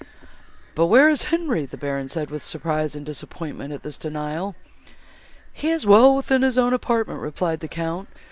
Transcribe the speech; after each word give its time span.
"But 0.73 0.87
where 0.87 1.09
is 1.09 1.25
Henri?" 1.25 1.65
said 1.67 1.69
the 1.69 1.77
Baron, 1.77 2.09
with 2.31 2.41
surprise 2.41 2.95
and 2.95 3.05
disappointment 3.05 3.71
at 3.71 3.83
this 3.83 3.99
denial. 3.99 4.55
"He 5.53 5.69
is 5.69 5.85
well 5.85 6.23
in 6.27 6.41
his 6.41 6.57
own 6.57 6.73
apartment," 6.73 7.19
replied 7.19 7.59
the 7.59 7.67
Count. 7.67 8.09